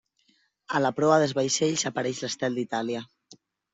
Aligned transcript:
A 0.77 0.81
la 0.85 0.91
proa 1.01 1.19
dels 1.23 1.35
vaixells 1.39 1.85
apareix 1.93 2.23
l'estel 2.25 2.61
d'Itàlia. 2.61 3.05